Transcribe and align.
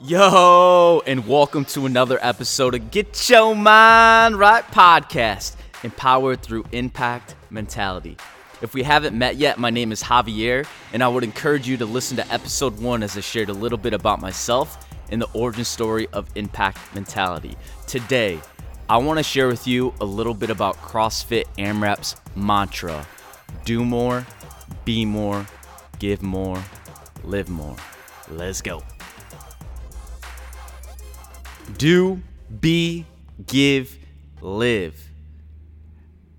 Yo, 0.00 1.02
and 1.06 1.26
welcome 1.26 1.64
to 1.64 1.84
another 1.84 2.20
episode 2.22 2.72
of 2.76 2.90
Get 2.92 3.28
Your 3.28 3.56
Mind 3.56 4.38
Right 4.38 4.62
podcast, 4.68 5.56
empowered 5.82 6.40
through 6.40 6.64
impact 6.70 7.34
mentality. 7.50 8.16
If 8.62 8.74
we 8.74 8.84
haven't 8.84 9.18
met 9.18 9.36
yet, 9.36 9.58
my 9.58 9.70
name 9.70 9.90
is 9.90 10.00
Javier, 10.00 10.64
and 10.92 11.02
I 11.02 11.08
would 11.08 11.24
encourage 11.24 11.66
you 11.66 11.76
to 11.78 11.84
listen 11.84 12.16
to 12.18 12.32
episode 12.32 12.78
one 12.80 13.02
as 13.02 13.16
I 13.16 13.20
shared 13.20 13.48
a 13.48 13.52
little 13.52 13.76
bit 13.76 13.92
about 13.92 14.20
myself 14.20 14.86
and 15.10 15.20
the 15.20 15.28
origin 15.32 15.64
story 15.64 16.06
of 16.12 16.28
impact 16.36 16.78
mentality. 16.94 17.56
Today, 17.88 18.40
I 18.88 18.98
want 18.98 19.18
to 19.18 19.24
share 19.24 19.48
with 19.48 19.66
you 19.66 19.92
a 20.00 20.04
little 20.04 20.34
bit 20.34 20.50
about 20.50 20.76
CrossFit 20.76 21.46
AMRAP's 21.56 22.14
mantra 22.36 23.04
do 23.64 23.84
more, 23.84 24.26
be 24.84 25.04
more, 25.04 25.44
give 25.98 26.22
more, 26.22 26.62
live 27.24 27.48
more. 27.48 27.76
Let's 28.30 28.62
go. 28.62 28.82
Do, 31.76 32.22
be, 32.60 33.06
give, 33.46 33.98
live 34.40 35.08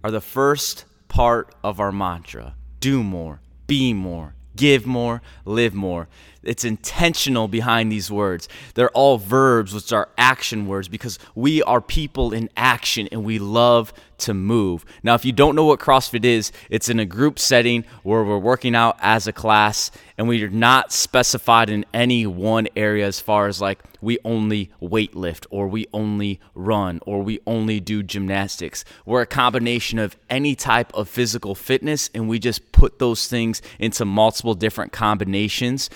are 0.03 0.11
the 0.11 0.21
first 0.21 0.85
part 1.07 1.53
of 1.63 1.79
our 1.79 1.91
mantra. 1.91 2.55
Do 2.79 3.03
more, 3.03 3.41
be 3.67 3.93
more, 3.93 4.35
give 4.55 4.85
more, 4.85 5.21
live 5.45 5.73
more. 5.73 6.07
It's 6.43 6.63
intentional 6.63 7.47
behind 7.47 7.91
these 7.91 8.09
words. 8.09 8.47
They're 8.75 8.91
all 8.91 9.17
verbs, 9.17 9.73
which 9.73 9.91
are 9.91 10.09
action 10.17 10.67
words, 10.67 10.87
because 10.87 11.19
we 11.35 11.61
are 11.63 11.81
people 11.81 12.33
in 12.33 12.49
action 12.55 13.09
and 13.11 13.23
we 13.23 13.39
love 13.39 13.93
to 14.19 14.33
move. 14.33 14.85
Now, 15.01 15.15
if 15.15 15.25
you 15.25 15.31
don't 15.31 15.55
know 15.55 15.65
what 15.65 15.79
CrossFit 15.79 16.25
is, 16.25 16.51
it's 16.69 16.89
in 16.89 16.99
a 16.99 17.05
group 17.05 17.39
setting 17.39 17.85
where 18.03 18.23
we're 18.23 18.37
working 18.37 18.75
out 18.75 18.97
as 18.99 19.27
a 19.27 19.33
class 19.33 19.91
and 20.17 20.27
we 20.27 20.43
are 20.43 20.49
not 20.49 20.91
specified 20.91 21.69
in 21.69 21.85
any 21.93 22.25
one 22.25 22.67
area 22.75 23.07
as 23.07 23.19
far 23.19 23.47
as 23.47 23.61
like 23.61 23.79
we 24.01 24.17
only 24.23 24.71
weight 24.79 25.15
lift 25.15 25.47
or 25.49 25.67
we 25.67 25.87
only 25.93 26.39
run 26.53 26.99
or 27.05 27.21
we 27.21 27.39
only 27.47 27.79
do 27.79 28.03
gymnastics. 28.03 28.83
We're 29.05 29.21
a 29.21 29.25
combination 29.25 29.99
of 29.99 30.17
any 30.29 30.55
type 30.55 30.93
of 30.93 31.07
physical 31.09 31.55
fitness 31.55 32.09
and 32.13 32.27
we 32.27 32.39
just 32.39 32.71
put 32.71 32.99
those 32.99 33.27
things 33.27 33.61
into 33.77 34.05
multiple 34.05 34.53
different 34.53 34.91
combinations 34.91 35.89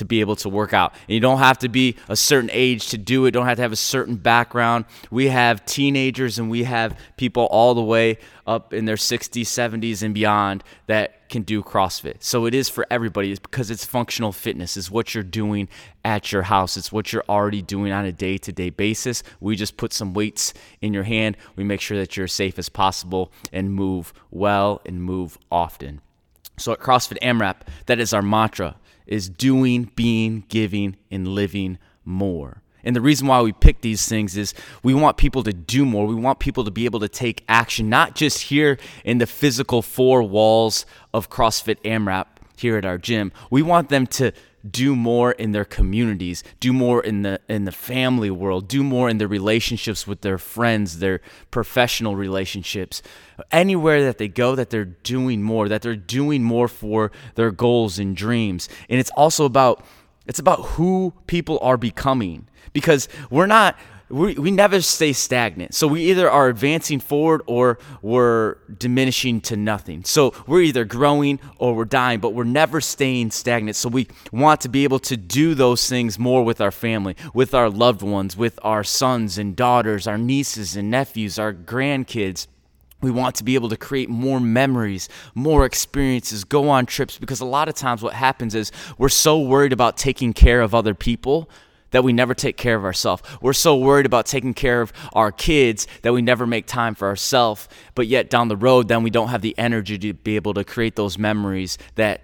to 0.00 0.04
be 0.06 0.20
able 0.20 0.34
to 0.34 0.48
work 0.48 0.72
out. 0.72 0.94
And 1.06 1.14
you 1.14 1.20
don't 1.20 1.38
have 1.38 1.58
to 1.58 1.68
be 1.68 1.96
a 2.08 2.16
certain 2.16 2.48
age 2.52 2.88
to 2.88 2.98
do 2.98 3.26
it, 3.26 3.32
don't 3.32 3.44
have 3.46 3.56
to 3.56 3.62
have 3.62 3.72
a 3.72 3.76
certain 3.76 4.16
background. 4.16 4.86
We 5.10 5.28
have 5.28 5.64
teenagers 5.66 6.38
and 6.38 6.50
we 6.50 6.64
have 6.64 6.98
people 7.18 7.44
all 7.50 7.74
the 7.74 7.82
way 7.82 8.16
up 8.46 8.72
in 8.72 8.86
their 8.86 8.96
60s, 8.96 9.42
70s, 9.42 10.02
and 10.02 10.14
beyond 10.14 10.64
that 10.86 11.28
can 11.28 11.42
do 11.42 11.62
CrossFit. 11.62 12.16
So 12.20 12.46
it 12.46 12.54
is 12.54 12.70
for 12.70 12.86
everybody. 12.90 13.30
It's 13.30 13.38
because 13.38 13.70
it's 13.70 13.84
functional 13.84 14.32
fitness. 14.32 14.76
It's 14.78 14.90
what 14.90 15.14
you're 15.14 15.22
doing 15.22 15.68
at 16.02 16.32
your 16.32 16.42
house. 16.42 16.78
It's 16.78 16.90
what 16.90 17.12
you're 17.12 17.24
already 17.28 17.60
doing 17.60 17.92
on 17.92 18.06
a 18.06 18.12
day-to-day 18.12 18.70
basis. 18.70 19.22
We 19.38 19.54
just 19.54 19.76
put 19.76 19.92
some 19.92 20.14
weights 20.14 20.54
in 20.80 20.94
your 20.94 21.04
hand. 21.04 21.36
We 21.56 21.62
make 21.62 21.82
sure 21.82 21.98
that 21.98 22.16
you're 22.16 22.26
safe 22.26 22.58
as 22.58 22.70
possible 22.70 23.30
and 23.52 23.72
move 23.72 24.14
well 24.30 24.80
and 24.86 25.02
move 25.02 25.38
often. 25.52 26.00
So 26.56 26.72
at 26.72 26.80
CrossFit 26.80 27.18
AMRAP, 27.22 27.56
that 27.86 28.00
is 28.00 28.12
our 28.12 28.22
mantra 28.22 28.76
is 29.10 29.28
doing, 29.28 29.90
being, 29.94 30.44
giving, 30.48 30.96
and 31.10 31.28
living 31.28 31.78
more. 32.04 32.62
And 32.82 32.96
the 32.96 33.00
reason 33.02 33.26
why 33.26 33.42
we 33.42 33.52
pick 33.52 33.82
these 33.82 34.08
things 34.08 34.38
is 34.38 34.54
we 34.82 34.94
want 34.94 35.18
people 35.18 35.42
to 35.42 35.52
do 35.52 35.84
more. 35.84 36.06
We 36.06 36.14
want 36.14 36.38
people 36.38 36.64
to 36.64 36.70
be 36.70 36.86
able 36.86 37.00
to 37.00 37.08
take 37.08 37.44
action, 37.46 37.90
not 37.90 38.14
just 38.14 38.44
here 38.44 38.78
in 39.04 39.18
the 39.18 39.26
physical 39.26 39.82
four 39.82 40.22
walls 40.22 40.86
of 41.12 41.28
CrossFit 41.28 41.76
AMRAP 41.84 42.26
here 42.56 42.78
at 42.78 42.86
our 42.86 42.96
gym. 42.96 43.32
We 43.50 43.62
want 43.62 43.88
them 43.90 44.06
to 44.06 44.32
do 44.68 44.94
more 44.94 45.32
in 45.32 45.52
their 45.52 45.64
communities, 45.64 46.44
do 46.58 46.72
more 46.72 47.02
in 47.02 47.22
the 47.22 47.40
in 47.48 47.64
the 47.64 47.72
family 47.72 48.30
world, 48.30 48.68
do 48.68 48.82
more 48.82 49.08
in 49.08 49.18
their 49.18 49.28
relationships 49.28 50.06
with 50.06 50.20
their 50.20 50.38
friends, 50.38 50.98
their 50.98 51.20
professional 51.50 52.16
relationships. 52.16 53.02
Anywhere 53.50 54.02
that 54.04 54.18
they 54.18 54.28
go 54.28 54.54
that 54.54 54.70
they're 54.70 54.84
doing 54.84 55.42
more, 55.42 55.68
that 55.68 55.82
they're 55.82 55.96
doing 55.96 56.42
more 56.42 56.68
for 56.68 57.10
their 57.36 57.50
goals 57.50 57.98
and 57.98 58.16
dreams. 58.16 58.68
And 58.88 59.00
it's 59.00 59.10
also 59.16 59.44
about 59.44 59.84
it's 60.26 60.38
about 60.38 60.60
who 60.60 61.14
people 61.26 61.58
are 61.62 61.76
becoming 61.76 62.46
because 62.72 63.08
we're 63.30 63.46
not 63.46 63.76
we, 64.10 64.34
we 64.34 64.50
never 64.50 64.80
stay 64.80 65.12
stagnant. 65.12 65.74
So 65.74 65.86
we 65.86 66.10
either 66.10 66.28
are 66.28 66.48
advancing 66.48 66.98
forward 67.00 67.42
or 67.46 67.78
we're 68.02 68.56
diminishing 68.76 69.40
to 69.42 69.56
nothing. 69.56 70.04
So 70.04 70.34
we're 70.46 70.62
either 70.62 70.84
growing 70.84 71.38
or 71.58 71.74
we're 71.74 71.84
dying, 71.84 72.18
but 72.20 72.34
we're 72.34 72.44
never 72.44 72.80
staying 72.80 73.30
stagnant. 73.30 73.76
So 73.76 73.88
we 73.88 74.08
want 74.32 74.60
to 74.62 74.68
be 74.68 74.84
able 74.84 74.98
to 75.00 75.16
do 75.16 75.54
those 75.54 75.88
things 75.88 76.18
more 76.18 76.44
with 76.44 76.60
our 76.60 76.72
family, 76.72 77.16
with 77.32 77.54
our 77.54 77.70
loved 77.70 78.02
ones, 78.02 78.36
with 78.36 78.58
our 78.62 78.82
sons 78.82 79.38
and 79.38 79.54
daughters, 79.54 80.06
our 80.06 80.18
nieces 80.18 80.76
and 80.76 80.90
nephews, 80.90 81.38
our 81.38 81.54
grandkids. 81.54 82.48
We 83.00 83.10
want 83.10 83.36
to 83.36 83.44
be 83.44 83.54
able 83.54 83.70
to 83.70 83.78
create 83.78 84.10
more 84.10 84.40
memories, 84.40 85.08
more 85.34 85.64
experiences, 85.64 86.44
go 86.44 86.68
on 86.68 86.84
trips 86.84 87.16
because 87.16 87.40
a 87.40 87.46
lot 87.46 87.68
of 87.68 87.74
times 87.74 88.02
what 88.02 88.12
happens 88.12 88.54
is 88.54 88.72
we're 88.98 89.08
so 89.08 89.40
worried 89.40 89.72
about 89.72 89.96
taking 89.96 90.34
care 90.34 90.60
of 90.60 90.74
other 90.74 90.94
people 90.94 91.48
that 91.90 92.04
we 92.04 92.12
never 92.12 92.34
take 92.34 92.56
care 92.56 92.76
of 92.76 92.84
ourselves. 92.84 93.22
We're 93.40 93.52
so 93.52 93.76
worried 93.76 94.06
about 94.06 94.26
taking 94.26 94.54
care 94.54 94.80
of 94.80 94.92
our 95.12 95.32
kids 95.32 95.86
that 96.02 96.12
we 96.12 96.22
never 96.22 96.46
make 96.46 96.66
time 96.66 96.94
for 96.94 97.08
ourselves. 97.08 97.68
But 97.94 98.06
yet 98.06 98.30
down 98.30 98.48
the 98.48 98.56
road, 98.56 98.88
then 98.88 99.02
we 99.02 99.10
don't 99.10 99.28
have 99.28 99.42
the 99.42 99.56
energy 99.58 99.98
to 99.98 100.14
be 100.14 100.36
able 100.36 100.54
to 100.54 100.64
create 100.64 100.96
those 100.96 101.18
memories 101.18 101.78
that 101.96 102.22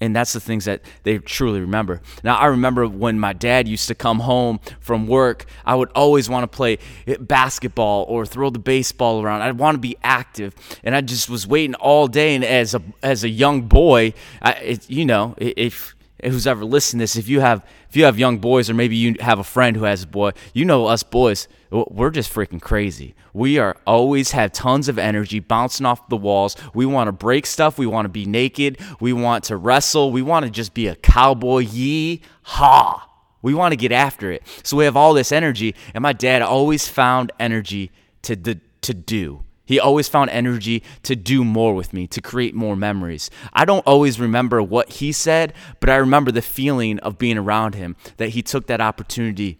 and 0.00 0.14
that's 0.14 0.32
the 0.32 0.40
things 0.40 0.64
that 0.66 0.82
they 1.04 1.18
truly 1.18 1.60
remember. 1.60 2.02
Now, 2.22 2.36
I 2.36 2.46
remember 2.46 2.86
when 2.86 3.18
my 3.18 3.32
dad 3.32 3.66
used 3.68 3.88
to 3.88 3.94
come 3.94 4.20
home 4.20 4.60
from 4.80 5.06
work, 5.06 5.46
I 5.64 5.74
would 5.74 5.90
always 5.94 6.28
want 6.28 6.42
to 6.50 6.54
play 6.54 6.78
basketball 7.20 8.04
or 8.08 8.26
throw 8.26 8.50
the 8.50 8.58
baseball 8.58 9.22
around. 9.22 9.42
I'd 9.42 9.58
want 9.58 9.76
to 9.76 9.80
be 9.80 9.96
active, 10.02 10.54
and 10.82 10.94
I 10.94 11.00
just 11.00 11.30
was 11.30 11.46
waiting 11.46 11.74
all 11.76 12.06
day. 12.06 12.34
And 12.34 12.44
as 12.44 12.74
a 12.74 12.82
as 13.02 13.24
a 13.24 13.28
young 13.28 13.62
boy, 13.62 14.14
I, 14.42 14.52
it, 14.52 14.90
you 14.90 15.06
know, 15.06 15.34
if 15.38 15.93
who's 16.24 16.46
ever 16.46 16.64
listened 16.64 17.00
to 17.00 17.02
this, 17.04 17.16
if 17.16 17.28
you 17.28 17.40
have 17.40 17.64
if 17.88 17.96
you 17.96 18.04
have 18.04 18.18
young 18.18 18.38
boys 18.38 18.70
or 18.70 18.74
maybe 18.74 18.96
you 18.96 19.16
have 19.20 19.38
a 19.38 19.44
friend 19.44 19.76
who 19.76 19.84
has 19.84 20.02
a 20.02 20.06
boy, 20.06 20.32
you 20.52 20.64
know 20.64 20.86
us 20.86 21.02
boys, 21.02 21.48
we're 21.70 22.10
just 22.10 22.32
freaking 22.32 22.60
crazy. 22.60 23.14
We 23.32 23.58
are 23.58 23.76
always 23.86 24.30
have 24.32 24.52
tons 24.52 24.88
of 24.88 24.98
energy 24.98 25.40
bouncing 25.40 25.86
off 25.86 26.08
the 26.08 26.16
walls. 26.16 26.56
We 26.72 26.86
want 26.86 27.08
to 27.08 27.12
break 27.12 27.46
stuff. 27.46 27.78
We 27.78 27.86
want 27.86 28.06
to 28.06 28.10
be 28.10 28.26
naked. 28.26 28.78
We 29.00 29.12
want 29.12 29.44
to 29.44 29.56
wrestle. 29.56 30.12
We 30.12 30.22
want 30.22 30.44
to 30.44 30.50
just 30.50 30.74
be 30.74 30.86
a 30.86 30.96
cowboy. 30.96 31.60
Yee 31.60 32.22
ha. 32.42 33.10
We 33.42 33.52
want 33.52 33.72
to 33.72 33.76
get 33.76 33.92
after 33.92 34.32
it. 34.32 34.42
So 34.62 34.76
we 34.76 34.84
have 34.86 34.96
all 34.96 35.12
this 35.12 35.30
energy, 35.30 35.74
and 35.92 36.00
my 36.00 36.14
dad 36.14 36.40
always 36.42 36.88
found 36.88 37.32
energy 37.38 37.92
to 38.22 38.36
to 38.36 38.94
do. 38.94 39.44
He 39.64 39.80
always 39.80 40.08
found 40.08 40.30
energy 40.30 40.82
to 41.04 41.16
do 41.16 41.44
more 41.44 41.74
with 41.74 41.92
me, 41.92 42.06
to 42.08 42.20
create 42.20 42.54
more 42.54 42.76
memories. 42.76 43.30
I 43.52 43.64
don't 43.64 43.86
always 43.86 44.20
remember 44.20 44.62
what 44.62 44.92
he 44.94 45.12
said, 45.12 45.54
but 45.80 45.88
I 45.88 45.96
remember 45.96 46.30
the 46.30 46.42
feeling 46.42 46.98
of 47.00 47.18
being 47.18 47.38
around 47.38 47.74
him, 47.74 47.96
that 48.18 48.30
he 48.30 48.42
took 48.42 48.66
that 48.66 48.80
opportunity 48.80 49.58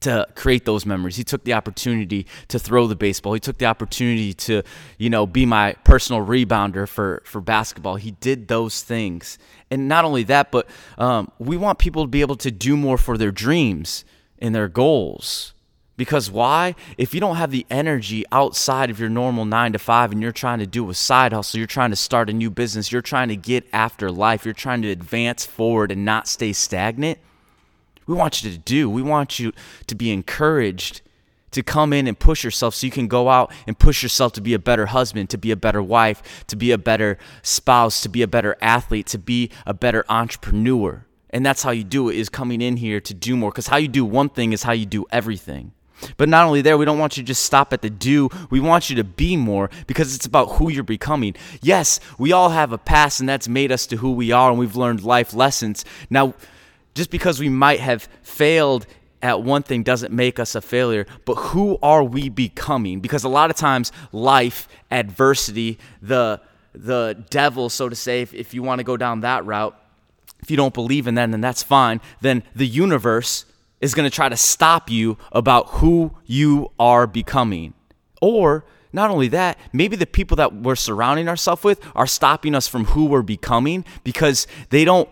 to 0.00 0.26
create 0.34 0.64
those 0.64 0.84
memories. 0.84 1.16
He 1.16 1.24
took 1.24 1.44
the 1.44 1.52
opportunity 1.52 2.26
to 2.48 2.58
throw 2.58 2.86
the 2.86 2.96
baseball. 2.96 3.32
He 3.34 3.40
took 3.40 3.58
the 3.58 3.66
opportunity 3.66 4.34
to, 4.34 4.62
you 4.98 5.10
know, 5.10 5.26
be 5.26 5.46
my 5.46 5.74
personal 5.84 6.24
rebounder 6.24 6.88
for 6.88 7.22
for 7.24 7.40
basketball. 7.40 7.96
He 7.96 8.12
did 8.12 8.48
those 8.48 8.82
things, 8.82 9.38
and 9.70 9.88
not 9.88 10.04
only 10.04 10.22
that, 10.24 10.50
but 10.50 10.68
um, 10.98 11.30
we 11.38 11.56
want 11.56 11.78
people 11.78 12.04
to 12.04 12.08
be 12.08 12.20
able 12.20 12.36
to 12.36 12.50
do 12.50 12.76
more 12.76 12.98
for 12.98 13.16
their 13.16 13.32
dreams 13.32 14.04
and 14.38 14.54
their 14.54 14.68
goals. 14.68 15.53
Because 15.96 16.30
why? 16.30 16.74
If 16.98 17.14
you 17.14 17.20
don't 17.20 17.36
have 17.36 17.52
the 17.52 17.66
energy 17.70 18.24
outside 18.32 18.90
of 18.90 18.98
your 18.98 19.08
normal 19.08 19.44
nine 19.44 19.72
to 19.72 19.78
five 19.78 20.10
and 20.10 20.20
you're 20.20 20.32
trying 20.32 20.58
to 20.58 20.66
do 20.66 20.90
a 20.90 20.94
side 20.94 21.32
hustle, 21.32 21.58
you're 21.58 21.66
trying 21.66 21.90
to 21.90 21.96
start 21.96 22.28
a 22.28 22.32
new 22.32 22.50
business, 22.50 22.90
you're 22.90 23.00
trying 23.00 23.28
to 23.28 23.36
get 23.36 23.64
after 23.72 24.10
life, 24.10 24.44
you're 24.44 24.54
trying 24.54 24.82
to 24.82 24.90
advance 24.90 25.46
forward 25.46 25.92
and 25.92 26.04
not 26.04 26.26
stay 26.26 26.52
stagnant, 26.52 27.18
we 28.06 28.14
want 28.14 28.42
you 28.42 28.50
to 28.50 28.58
do. 28.58 28.90
We 28.90 29.02
want 29.02 29.38
you 29.38 29.52
to 29.86 29.94
be 29.94 30.10
encouraged 30.12 31.00
to 31.52 31.62
come 31.62 31.92
in 31.92 32.08
and 32.08 32.18
push 32.18 32.42
yourself 32.42 32.74
so 32.74 32.86
you 32.86 32.90
can 32.90 33.06
go 33.06 33.28
out 33.28 33.52
and 33.66 33.78
push 33.78 34.02
yourself 34.02 34.32
to 34.32 34.40
be 34.40 34.54
a 34.54 34.58
better 34.58 34.86
husband, 34.86 35.30
to 35.30 35.38
be 35.38 35.52
a 35.52 35.56
better 35.56 35.82
wife, 35.82 36.44
to 36.48 36.56
be 36.56 36.72
a 36.72 36.78
better 36.78 37.16
spouse, 37.42 38.00
to 38.02 38.08
be 38.08 38.22
a 38.22 38.26
better 38.26 38.56
athlete, 38.60 39.06
to 39.06 39.18
be 39.18 39.50
a 39.64 39.72
better 39.72 40.04
entrepreneur. 40.08 41.06
And 41.30 41.46
that's 41.46 41.62
how 41.62 41.70
you 41.70 41.84
do 41.84 42.08
it 42.08 42.16
is 42.16 42.28
coming 42.28 42.60
in 42.60 42.76
here 42.76 43.00
to 43.00 43.14
do 43.14 43.36
more 43.36 43.50
because 43.50 43.68
how 43.68 43.76
you 43.76 43.88
do 43.88 44.04
one 44.04 44.28
thing 44.28 44.52
is 44.52 44.64
how 44.64 44.72
you 44.72 44.86
do 44.86 45.06
everything. 45.10 45.72
But 46.16 46.28
not 46.28 46.46
only 46.46 46.60
there, 46.60 46.76
we 46.76 46.84
don't 46.84 46.98
want 46.98 47.16
you 47.16 47.22
to 47.22 47.26
just 47.26 47.44
stop 47.44 47.72
at 47.72 47.82
the 47.82 47.90
do. 47.90 48.28
We 48.50 48.60
want 48.60 48.90
you 48.90 48.96
to 48.96 49.04
be 49.04 49.36
more 49.36 49.70
because 49.86 50.14
it's 50.14 50.26
about 50.26 50.52
who 50.52 50.70
you're 50.70 50.82
becoming. 50.82 51.34
Yes, 51.62 52.00
we 52.18 52.32
all 52.32 52.50
have 52.50 52.72
a 52.72 52.78
past 52.78 53.20
and 53.20 53.28
that's 53.28 53.48
made 53.48 53.72
us 53.72 53.86
to 53.86 53.96
who 53.96 54.12
we 54.12 54.32
are 54.32 54.50
and 54.50 54.58
we've 54.58 54.76
learned 54.76 55.02
life 55.02 55.34
lessons. 55.34 55.84
Now, 56.10 56.34
just 56.94 57.10
because 57.10 57.40
we 57.40 57.48
might 57.48 57.80
have 57.80 58.08
failed 58.22 58.86
at 59.22 59.42
one 59.42 59.62
thing 59.62 59.82
doesn't 59.82 60.12
make 60.12 60.38
us 60.38 60.54
a 60.54 60.60
failure, 60.60 61.06
but 61.24 61.36
who 61.36 61.78
are 61.82 62.04
we 62.04 62.28
becoming? 62.28 63.00
Because 63.00 63.24
a 63.24 63.28
lot 63.28 63.50
of 63.50 63.56
times 63.56 63.90
life, 64.12 64.68
adversity, 64.90 65.78
the 66.02 66.40
the 66.74 67.24
devil, 67.30 67.70
so 67.70 67.88
to 67.88 67.94
say, 67.94 68.20
if, 68.22 68.34
if 68.34 68.52
you 68.52 68.60
want 68.60 68.80
to 68.80 68.84
go 68.84 68.96
down 68.96 69.20
that 69.20 69.46
route, 69.46 69.78
if 70.42 70.50
you 70.50 70.56
don't 70.56 70.74
believe 70.74 71.06
in 71.06 71.14
that, 71.14 71.30
then 71.30 71.40
that's 71.40 71.62
fine. 71.62 72.00
Then 72.20 72.42
the 72.54 72.66
universe 72.66 73.44
is 73.84 73.92
going 73.92 74.08
to 74.08 74.14
try 74.14 74.30
to 74.30 74.36
stop 74.36 74.90
you 74.90 75.18
about 75.30 75.68
who 75.68 76.10
you 76.24 76.70
are 76.78 77.06
becoming. 77.06 77.74
Or 78.22 78.64
not 78.94 79.10
only 79.10 79.28
that, 79.28 79.58
maybe 79.74 79.94
the 79.94 80.06
people 80.06 80.36
that 80.36 80.54
we're 80.54 80.74
surrounding 80.74 81.28
ourselves 81.28 81.62
with 81.62 81.80
are 81.94 82.06
stopping 82.06 82.54
us 82.54 82.66
from 82.66 82.86
who 82.86 83.04
we're 83.04 83.22
becoming 83.22 83.84
because 84.02 84.46
they 84.70 84.84
don't 84.84 85.08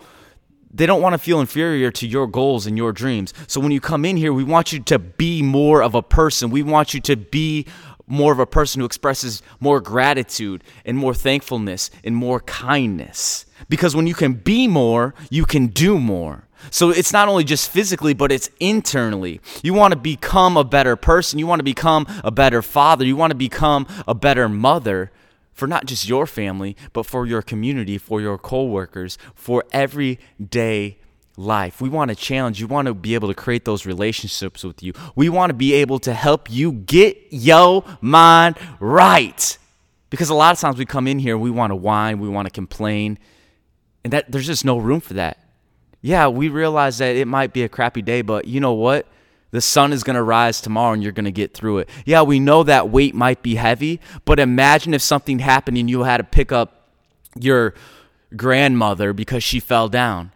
they 0.74 0.86
don't 0.86 1.02
want 1.02 1.12
to 1.12 1.18
feel 1.18 1.38
inferior 1.38 1.90
to 1.90 2.06
your 2.06 2.26
goals 2.26 2.66
and 2.66 2.78
your 2.78 2.94
dreams. 2.94 3.34
So 3.46 3.60
when 3.60 3.72
you 3.72 3.80
come 3.80 4.06
in 4.06 4.16
here, 4.16 4.32
we 4.32 4.42
want 4.42 4.72
you 4.72 4.80
to 4.80 4.98
be 4.98 5.42
more 5.42 5.82
of 5.82 5.94
a 5.94 6.00
person. 6.02 6.48
We 6.48 6.62
want 6.62 6.94
you 6.94 7.00
to 7.02 7.16
be 7.16 7.66
more 8.06 8.32
of 8.32 8.38
a 8.38 8.46
person 8.46 8.80
who 8.80 8.86
expresses 8.86 9.42
more 9.60 9.82
gratitude 9.82 10.64
and 10.86 10.96
more 10.96 11.12
thankfulness 11.12 11.90
and 12.02 12.16
more 12.16 12.40
kindness. 12.40 13.44
Because 13.68 13.94
when 13.94 14.06
you 14.06 14.14
can 14.14 14.32
be 14.32 14.66
more, 14.66 15.14
you 15.28 15.44
can 15.44 15.66
do 15.66 16.00
more. 16.00 16.48
So 16.70 16.90
it's 16.90 17.12
not 17.12 17.28
only 17.28 17.44
just 17.44 17.70
physically, 17.70 18.14
but 18.14 18.30
it's 18.32 18.50
internally. 18.60 19.40
You 19.62 19.74
want 19.74 19.92
to 19.92 19.98
become 19.98 20.56
a 20.56 20.64
better 20.64 20.96
person. 20.96 21.38
You 21.38 21.46
want 21.46 21.60
to 21.60 21.64
become 21.64 22.06
a 22.24 22.30
better 22.30 22.62
father. 22.62 23.04
You 23.04 23.16
want 23.16 23.30
to 23.30 23.36
become 23.36 23.86
a 24.06 24.14
better 24.14 24.48
mother 24.48 25.10
for 25.52 25.66
not 25.66 25.86
just 25.86 26.08
your 26.08 26.26
family, 26.26 26.76
but 26.92 27.04
for 27.04 27.26
your 27.26 27.42
community, 27.42 27.98
for 27.98 28.20
your 28.20 28.38
coworkers, 28.38 29.18
for 29.34 29.64
everyday 29.72 30.98
life. 31.36 31.80
We 31.80 31.88
want 31.88 32.10
to 32.10 32.14
challenge 32.14 32.60
you. 32.60 32.66
want 32.66 32.86
to 32.86 32.94
be 32.94 33.14
able 33.14 33.28
to 33.28 33.34
create 33.34 33.64
those 33.64 33.86
relationships 33.86 34.64
with 34.64 34.82
you. 34.82 34.92
We 35.14 35.28
want 35.28 35.50
to 35.50 35.54
be 35.54 35.74
able 35.74 35.98
to 36.00 36.14
help 36.14 36.50
you 36.50 36.72
get 36.72 37.18
your 37.30 37.84
mind 38.00 38.56
right. 38.80 39.58
Because 40.10 40.28
a 40.28 40.34
lot 40.34 40.52
of 40.52 40.60
times 40.60 40.76
we 40.76 40.84
come 40.84 41.06
in 41.06 41.18
here, 41.18 41.38
we 41.38 41.50
want 41.50 41.70
to 41.70 41.76
whine, 41.76 42.18
we 42.18 42.28
want 42.28 42.46
to 42.46 42.52
complain, 42.52 43.18
and 44.04 44.12
that 44.12 44.30
there's 44.30 44.46
just 44.46 44.64
no 44.64 44.78
room 44.78 45.00
for 45.00 45.14
that. 45.14 45.41
Yeah, 46.02 46.26
we 46.28 46.48
realize 46.48 46.98
that 46.98 47.16
it 47.16 47.28
might 47.28 47.52
be 47.52 47.62
a 47.62 47.68
crappy 47.68 48.02
day, 48.02 48.22
but 48.22 48.46
you 48.46 48.60
know 48.60 48.72
what? 48.72 49.06
The 49.52 49.60
sun 49.60 49.92
is 49.92 50.02
going 50.02 50.16
to 50.16 50.22
rise 50.22 50.60
tomorrow 50.60 50.94
and 50.94 51.02
you're 51.02 51.12
going 51.12 51.26
to 51.26 51.32
get 51.32 51.54
through 51.54 51.78
it. 51.78 51.88
Yeah, 52.04 52.22
we 52.22 52.40
know 52.40 52.64
that 52.64 52.90
weight 52.90 53.14
might 53.14 53.42
be 53.42 53.54
heavy, 53.54 54.00
but 54.24 54.40
imagine 54.40 54.94
if 54.94 55.02
something 55.02 55.38
happened 55.38 55.78
and 55.78 55.88
you 55.88 56.02
had 56.02 56.16
to 56.16 56.24
pick 56.24 56.50
up 56.50 56.88
your 57.38 57.74
grandmother 58.34 59.12
because 59.12 59.44
she 59.44 59.60
fell 59.60 59.88
down. 59.88 60.32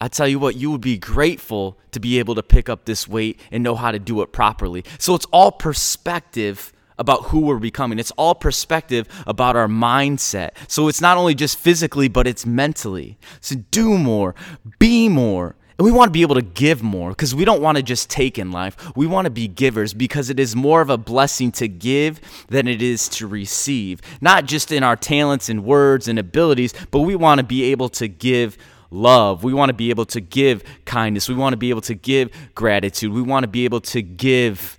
I 0.00 0.08
tell 0.08 0.28
you 0.28 0.38
what, 0.38 0.56
you 0.56 0.70
would 0.70 0.80
be 0.80 0.98
grateful 0.98 1.78
to 1.92 2.00
be 2.00 2.18
able 2.18 2.34
to 2.34 2.42
pick 2.42 2.68
up 2.68 2.84
this 2.84 3.08
weight 3.08 3.40
and 3.50 3.64
know 3.64 3.74
how 3.74 3.90
to 3.90 3.98
do 3.98 4.22
it 4.22 4.32
properly. 4.32 4.84
So 4.98 5.14
it's 5.14 5.26
all 5.26 5.50
perspective 5.50 6.72
about 6.98 7.24
who 7.26 7.40
we're 7.40 7.58
becoming. 7.58 7.98
It's 7.98 8.10
all 8.12 8.34
perspective 8.34 9.08
about 9.26 9.56
our 9.56 9.68
mindset. 9.68 10.50
So 10.66 10.88
it's 10.88 11.00
not 11.00 11.16
only 11.16 11.34
just 11.34 11.58
physically, 11.58 12.08
but 12.08 12.26
it's 12.26 12.44
mentally. 12.44 13.18
So 13.40 13.56
do 13.70 13.98
more, 13.98 14.34
be 14.78 15.08
more, 15.08 15.56
and 15.78 15.84
we 15.84 15.92
want 15.92 16.08
to 16.08 16.12
be 16.12 16.22
able 16.22 16.34
to 16.34 16.42
give 16.42 16.82
more 16.82 17.10
because 17.10 17.36
we 17.36 17.44
don't 17.44 17.62
want 17.62 17.76
to 17.76 17.84
just 17.84 18.10
take 18.10 18.36
in 18.36 18.50
life. 18.50 18.76
We 18.96 19.06
want 19.06 19.26
to 19.26 19.30
be 19.30 19.46
givers 19.46 19.94
because 19.94 20.28
it 20.28 20.40
is 20.40 20.56
more 20.56 20.80
of 20.80 20.90
a 20.90 20.98
blessing 20.98 21.52
to 21.52 21.68
give 21.68 22.20
than 22.48 22.66
it 22.66 22.82
is 22.82 23.08
to 23.10 23.28
receive. 23.28 24.00
Not 24.20 24.46
just 24.46 24.72
in 24.72 24.82
our 24.82 24.96
talents 24.96 25.48
and 25.48 25.64
words 25.64 26.08
and 26.08 26.18
abilities, 26.18 26.74
but 26.90 27.00
we 27.00 27.14
want 27.14 27.38
to 27.38 27.44
be 27.44 27.70
able 27.70 27.88
to 27.90 28.08
give 28.08 28.58
love. 28.90 29.44
We 29.44 29.54
want 29.54 29.68
to 29.68 29.74
be 29.74 29.90
able 29.90 30.06
to 30.06 30.20
give 30.20 30.64
kindness. 30.84 31.28
We 31.28 31.36
want 31.36 31.52
to 31.52 31.58
be 31.58 31.70
able 31.70 31.82
to 31.82 31.94
give 31.94 32.30
gratitude. 32.56 33.12
We 33.12 33.22
want 33.22 33.44
to 33.44 33.48
be 33.48 33.64
able 33.64 33.80
to 33.82 34.02
give 34.02 34.78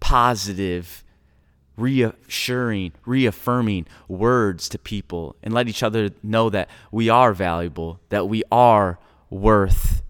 positive, 0.00 1.02
reassuring, 1.76 2.92
reaffirming 3.04 3.86
words 4.08 4.68
to 4.70 4.78
people 4.78 5.36
and 5.42 5.52
let 5.52 5.68
each 5.68 5.82
other 5.82 6.10
know 6.22 6.50
that 6.50 6.68
we 6.90 7.08
are 7.08 7.32
valuable, 7.32 8.00
that 8.08 8.28
we 8.28 8.42
are 8.50 8.98
worth 9.30 10.02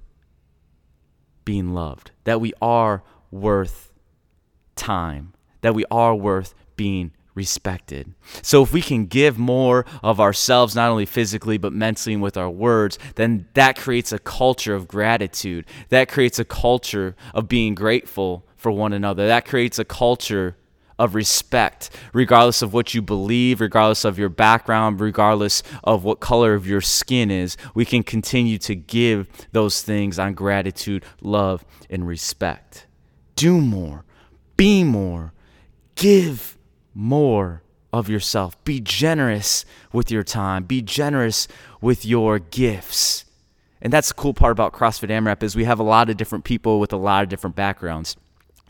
being 1.44 1.72
loved, 1.72 2.10
that 2.24 2.40
we 2.40 2.52
are 2.60 3.02
worth 3.30 3.92
time, 4.74 5.32
that 5.62 5.74
we 5.74 5.84
are 5.90 6.14
worth 6.14 6.54
being 6.76 7.12
respected. 7.34 8.14
So 8.42 8.62
if 8.62 8.72
we 8.72 8.80
can 8.80 9.06
give 9.06 9.38
more 9.38 9.84
of 10.02 10.18
ourselves, 10.20 10.74
not 10.74 10.90
only 10.90 11.06
physically, 11.06 11.58
but 11.58 11.72
mentally 11.72 12.14
and 12.14 12.22
with 12.22 12.36
our 12.36 12.50
words, 12.50 12.98
then 13.14 13.46
that 13.54 13.76
creates 13.76 14.10
a 14.10 14.18
culture 14.18 14.74
of 14.74 14.88
gratitude. 14.88 15.66
That 15.90 16.08
creates 16.08 16.38
a 16.38 16.44
culture 16.44 17.14
of 17.34 17.46
being 17.46 17.74
grateful 17.74 18.46
for 18.56 18.72
one 18.72 18.92
another. 18.92 19.26
That 19.26 19.44
creates 19.44 19.78
a 19.78 19.84
culture 19.84 20.56
of 20.98 21.14
respect, 21.14 21.90
regardless 22.12 22.62
of 22.62 22.72
what 22.72 22.94
you 22.94 23.02
believe, 23.02 23.60
regardless 23.60 24.04
of 24.04 24.19
your 24.19 24.28
background, 24.28 25.00
regardless 25.00 25.62
of 25.84 26.04
what 26.04 26.20
color 26.20 26.54
of 26.54 26.66
your 26.66 26.81
skin 26.81 27.31
is. 27.31 27.56
We 27.75 27.84
can 27.84 28.02
continue 28.02 28.58
to 28.58 28.75
give 28.75 29.28
those 29.52 29.82
things 29.82 30.19
on 30.19 30.34
gratitude, 30.34 31.04
love, 31.20 31.64
and 31.90 32.06
respect. 32.06 32.87
Do 33.34 33.60
more, 33.60 34.04
be 34.56 34.84
more, 34.84 35.32
give 35.94 36.56
more 36.94 37.62
of 37.92 38.08
yourself. 38.08 38.62
Be 38.64 38.81
generous 38.81 39.64
with 39.92 40.10
your 40.10 40.22
time, 40.22 40.64
be 40.64 40.82
generous 40.82 41.49
with 41.81 42.04
your 42.04 42.38
gifts. 42.38 43.25
And 43.82 43.92
that's 43.92 44.08
the 44.08 44.14
cool 44.14 44.34
part 44.34 44.52
about 44.52 44.72
CrossFit 44.72 45.10
AMRAP 45.10 45.42
is 45.42 45.54
we 45.54 45.64
have 45.64 45.78
a 45.78 45.84
lot 45.84 46.08
of 46.08 46.16
different 46.16 46.44
people 46.44 46.81
with 46.81 46.92
a 46.92 46.96
lot 46.96 47.22
of 47.22 47.28
different 47.28 47.54
backgrounds. 47.54 48.16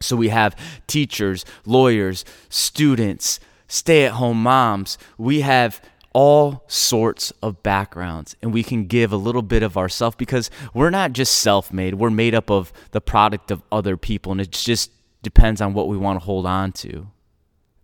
So 0.00 0.16
we 0.16 0.28
have 0.28 0.56
teachers, 0.87 1.44
lawyers, 1.64 2.25
students, 2.48 3.40
stay 3.69 4.04
at 4.04 4.12
home 4.12 4.43
moms. 4.43 4.98
We 5.19 5.40
have 5.40 5.81
all 6.12 6.64
sorts 6.66 7.31
of 7.43 7.62
backgrounds 7.62 8.37
and 8.40 8.50
we 8.50 8.62
can 8.62 8.87
give 8.87 9.12
a 9.12 9.16
little 9.16 9.43
bit 9.43 9.62
of 9.62 9.76
ourselves 9.76 10.16
because 10.16 10.50
we're 10.72 10.88
not 10.88 11.12
just 11.12 11.34
self-made. 11.34 11.94
We're 11.94 12.08
made 12.08 12.34
up 12.34 12.50
of 12.50 12.72
the 12.93 13.02
product 13.02 13.50
of 13.50 13.62
other 13.70 13.98
people 13.98 14.32
and 14.32 14.40
it 14.40 14.50
just 14.50 14.90
depends 15.22 15.60
on 15.60 15.75
what 15.75 15.88
we 15.88 15.96
want 15.98 16.19
to 16.19 16.25
hold 16.25 16.46
on 16.46 16.72
to. 16.72 17.08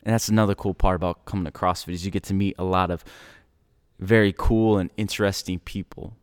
And 0.03 0.15
that's 0.15 0.31
another 0.31 0.55
cool 0.55 0.73
part 0.73 0.97
about 0.97 1.27
coming 1.27 1.45
to 1.45 1.51
crossfit 1.51 1.93
is 1.93 2.05
you 2.05 2.11
get 2.11 2.23
to 2.25 2.35
meet 2.35 2.55
a 2.59 2.65
lot 2.65 2.91
of 2.91 3.05
very 4.01 4.35
cool 4.37 4.79
and 4.79 4.89
interesting 4.97 5.59
people. 5.59 6.17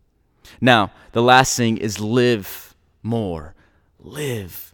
Now 0.59 0.91
the 1.12 1.21
last 1.21 1.56
thing 1.56 1.77
is 1.77 2.00
live 2.00 2.75
more. 3.03 3.53
Live 4.00 4.74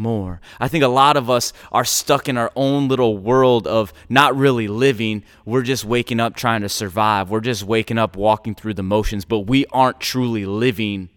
more. 0.00 0.40
I 0.58 0.66
think 0.66 0.82
a 0.82 0.88
lot 0.88 1.16
of 1.16 1.30
us 1.30 1.52
are 1.70 1.84
stuck 1.84 2.28
in 2.28 2.36
our 2.36 2.50
own 2.56 2.88
little 2.88 3.16
world 3.16 3.66
of 3.68 3.92
not 4.08 4.34
really 4.34 4.66
living. 4.66 5.22
We're 5.44 5.62
just 5.62 5.84
waking 5.84 6.18
up 6.18 6.34
trying 6.34 6.62
to 6.62 6.68
survive. 6.68 7.30
We're 7.30 7.40
just 7.40 7.62
waking 7.62 7.98
up 7.98 8.16
walking 8.16 8.56
through 8.56 8.74
the 8.74 8.82
motions, 8.82 9.24
but 9.24 9.40
we 9.40 9.66
aren't 9.66 10.00
truly 10.00 10.44
living 10.44 11.10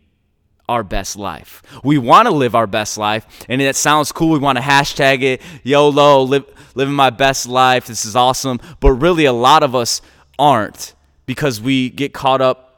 our 0.69 0.83
best 0.83 1.15
life. 1.15 1.61
We 1.83 1.97
want 1.97 2.27
to 2.27 2.33
live 2.33 2.55
our 2.55 2.67
best 2.67 2.97
life, 2.97 3.25
and 3.49 3.61
it 3.61 3.75
sounds 3.75 4.11
cool. 4.11 4.29
We 4.29 4.39
want 4.39 4.57
to 4.57 4.63
hashtag 4.63 5.21
it 5.21 5.41
YOLO, 5.63 6.23
live, 6.23 6.45
living 6.75 6.93
my 6.93 7.09
best 7.09 7.47
life. 7.47 7.87
This 7.87 8.05
is 8.05 8.15
awesome. 8.15 8.59
But 8.79 8.93
really, 8.93 9.25
a 9.25 9.33
lot 9.33 9.63
of 9.63 9.75
us 9.75 10.01
aren't 10.37 10.93
because 11.25 11.59
we 11.61 11.89
get 11.89 12.13
caught 12.13 12.41
up 12.41 12.72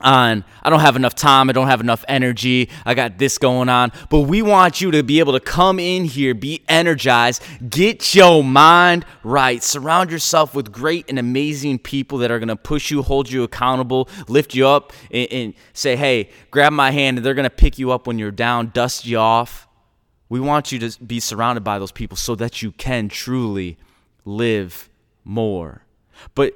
on 0.00 0.44
I 0.62 0.70
don't 0.70 0.80
have 0.80 0.96
enough 0.96 1.14
time, 1.14 1.48
I 1.48 1.52
don't 1.52 1.68
have 1.68 1.80
enough 1.80 2.04
energy, 2.08 2.70
I 2.84 2.94
got 2.94 3.18
this 3.18 3.38
going 3.38 3.68
on. 3.68 3.92
But 4.10 4.20
we 4.22 4.42
want 4.42 4.80
you 4.80 4.90
to 4.90 5.02
be 5.02 5.20
able 5.20 5.32
to 5.32 5.40
come 5.40 5.78
in 5.78 6.04
here, 6.04 6.34
be 6.34 6.62
energized, 6.68 7.42
get 7.68 8.14
your 8.14 8.42
mind 8.42 9.04
right. 9.22 9.62
Surround 9.62 10.10
yourself 10.10 10.54
with 10.54 10.72
great 10.72 11.06
and 11.08 11.18
amazing 11.18 11.78
people 11.78 12.18
that 12.18 12.30
are 12.30 12.38
going 12.38 12.48
to 12.48 12.56
push 12.56 12.90
you, 12.90 13.02
hold 13.02 13.30
you 13.30 13.42
accountable, 13.42 14.08
lift 14.28 14.54
you 14.54 14.66
up, 14.66 14.92
and, 15.10 15.30
and 15.30 15.54
say, 15.72 15.96
hey, 15.96 16.30
grab 16.50 16.72
my 16.72 16.90
hand, 16.90 17.18
and 17.18 17.24
they're 17.24 17.34
going 17.34 17.44
to 17.44 17.50
pick 17.50 17.78
you 17.78 17.92
up 17.92 18.06
when 18.06 18.18
you're 18.18 18.30
down, 18.30 18.70
dust 18.74 19.06
you 19.06 19.18
off. 19.18 19.66
We 20.28 20.40
want 20.40 20.72
you 20.72 20.80
to 20.80 21.04
be 21.04 21.20
surrounded 21.20 21.62
by 21.62 21.78
those 21.78 21.92
people 21.92 22.16
so 22.16 22.34
that 22.34 22.60
you 22.60 22.72
can 22.72 23.08
truly 23.08 23.78
live 24.24 24.90
more. 25.24 25.82
But 26.34 26.54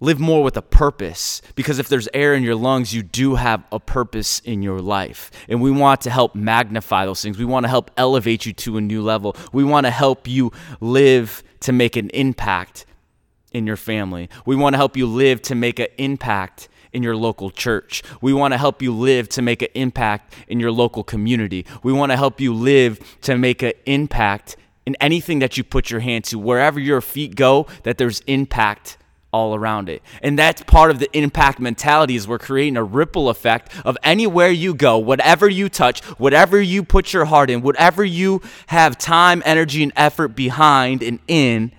live 0.00 0.18
more 0.18 0.42
with 0.42 0.56
a 0.56 0.62
purpose 0.62 1.40
because 1.54 1.78
if 1.78 1.88
there's 1.88 2.08
air 2.12 2.34
in 2.34 2.42
your 2.42 2.54
lungs 2.54 2.92
you 2.94 3.02
do 3.02 3.36
have 3.36 3.62
a 3.72 3.80
purpose 3.80 4.40
in 4.40 4.62
your 4.62 4.80
life 4.80 5.30
and 5.48 5.60
we 5.60 5.70
want 5.70 6.00
to 6.00 6.10
help 6.10 6.34
magnify 6.34 7.04
those 7.06 7.22
things 7.22 7.38
we 7.38 7.44
want 7.44 7.64
to 7.64 7.68
help 7.68 7.90
elevate 7.96 8.44
you 8.44 8.52
to 8.52 8.76
a 8.76 8.80
new 8.80 9.02
level 9.02 9.36
we 9.52 9.64
want 9.64 9.86
to 9.86 9.90
help 9.90 10.26
you 10.26 10.50
live 10.80 11.42
to 11.60 11.72
make 11.72 11.96
an 11.96 12.10
impact 12.10 12.86
in 13.52 13.66
your 13.66 13.76
family 13.76 14.28
we 14.44 14.56
want 14.56 14.74
to 14.74 14.76
help 14.76 14.96
you 14.96 15.06
live 15.06 15.40
to 15.40 15.54
make 15.54 15.78
an 15.78 15.88
impact 15.98 16.68
in 16.94 17.02
your 17.02 17.16
local 17.16 17.50
church. 17.50 18.02
We 18.22 18.32
want 18.32 18.54
to 18.54 18.58
help 18.58 18.80
you 18.80 18.94
live 18.94 19.28
to 19.30 19.42
make 19.42 19.60
an 19.60 19.68
impact 19.74 20.32
in 20.48 20.60
your 20.60 20.70
local 20.70 21.02
community. 21.02 21.66
We 21.82 21.92
want 21.92 22.12
to 22.12 22.16
help 22.16 22.40
you 22.40 22.54
live 22.54 23.00
to 23.22 23.36
make 23.36 23.62
an 23.62 23.72
impact 23.84 24.56
in 24.86 24.96
anything 25.00 25.40
that 25.40 25.58
you 25.58 25.64
put 25.64 25.90
your 25.90 26.00
hand 26.00 26.24
to. 26.26 26.38
Wherever 26.38 26.78
your 26.78 27.00
feet 27.00 27.34
go, 27.34 27.66
that 27.82 27.98
there's 27.98 28.20
impact 28.20 28.96
all 29.34 29.56
around 29.56 29.88
it. 29.88 30.00
And 30.22 30.38
that's 30.38 30.62
part 30.62 30.92
of 30.92 31.00
the 31.00 31.10
impact 31.12 31.58
mentality 31.58 32.14
is 32.14 32.28
we're 32.28 32.38
creating 32.38 32.76
a 32.76 32.84
ripple 32.84 33.28
effect 33.28 33.74
of 33.84 33.98
anywhere 34.04 34.50
you 34.50 34.74
go, 34.74 34.96
whatever 34.96 35.48
you 35.48 35.68
touch, 35.68 36.04
whatever 36.18 36.62
you 36.62 36.84
put 36.84 37.12
your 37.12 37.24
heart 37.24 37.50
in, 37.50 37.60
whatever 37.60 38.04
you 38.04 38.40
have 38.68 38.96
time, 38.96 39.42
energy, 39.44 39.82
and 39.82 39.92
effort 39.96 40.28
behind 40.28 41.02
and 41.02 41.18
in, 41.26 41.72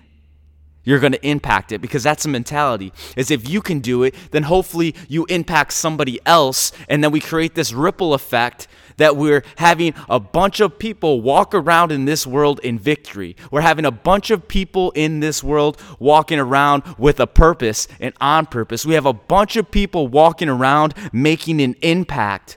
you're 0.84 1.00
going 1.00 1.12
to 1.12 1.26
impact 1.26 1.72
it 1.72 1.80
because 1.80 2.02
that's 2.02 2.26
a 2.26 2.28
mentality 2.28 2.92
is 3.16 3.30
if 3.30 3.48
you 3.48 3.60
can 3.60 3.80
do 3.80 4.02
it 4.04 4.14
then 4.30 4.44
hopefully 4.44 4.94
you 5.08 5.24
impact 5.26 5.72
somebody 5.72 6.20
else 6.24 6.70
and 6.88 7.02
then 7.02 7.10
we 7.10 7.20
create 7.20 7.56
this 7.56 7.72
ripple 7.72 8.14
effect 8.14 8.68
that 8.96 9.16
we're 9.16 9.42
having 9.56 9.94
a 10.08 10.18
bunch 10.18 10.60
of 10.60 10.78
people 10.78 11.20
walk 11.20 11.54
around 11.54 11.92
in 11.92 12.04
this 12.04 12.26
world 12.26 12.60
in 12.60 12.78
victory 12.78 13.36
we're 13.50 13.60
having 13.60 13.84
a 13.84 13.90
bunch 13.90 14.30
of 14.30 14.48
people 14.48 14.90
in 14.92 15.20
this 15.20 15.42
world 15.42 15.80
walking 15.98 16.38
around 16.38 16.82
with 16.98 17.20
a 17.20 17.26
purpose 17.26 17.88
and 18.00 18.14
on 18.20 18.46
purpose 18.46 18.84
we 18.84 18.94
have 18.94 19.06
a 19.06 19.12
bunch 19.12 19.56
of 19.56 19.70
people 19.70 20.08
walking 20.08 20.48
around 20.48 20.94
making 21.12 21.60
an 21.60 21.74
impact 21.82 22.56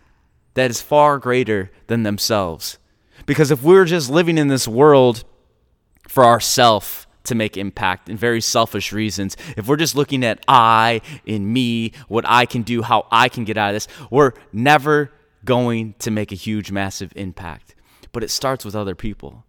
that 0.53 0.69
is 0.69 0.81
far 0.81 1.17
greater 1.17 1.71
than 1.87 2.03
themselves 2.03 2.77
because 3.25 3.51
if 3.51 3.61
we're 3.63 3.85
just 3.85 4.09
living 4.09 4.37
in 4.37 4.47
this 4.47 4.67
world 4.67 5.23
for 6.07 6.25
ourselves 6.25 7.05
to 7.29 7.35
make 7.35 7.55
impact 7.57 8.09
in 8.09 8.17
very 8.17 8.41
selfish 8.41 8.91
reasons. 8.91 9.37
If 9.55 9.67
we're 9.67 9.77
just 9.77 9.95
looking 9.95 10.25
at 10.25 10.43
I 10.47 11.01
in 11.25 11.51
me, 11.51 11.93
what 12.07 12.25
I 12.27 12.45
can 12.45 12.63
do, 12.63 12.81
how 12.81 13.07
I 13.11 13.29
can 13.29 13.45
get 13.45 13.55
out 13.57 13.69
of 13.69 13.75
this, 13.75 13.87
we're 14.09 14.33
never 14.51 15.11
going 15.49 15.95
to 15.97 16.11
make 16.11 16.31
a 16.31 16.35
huge, 16.35 16.71
massive 16.71 17.11
impact. 17.15 17.73
But 18.11 18.23
it 18.23 18.29
starts 18.29 18.63
with 18.63 18.75
other 18.75 18.93
people. 18.93 19.45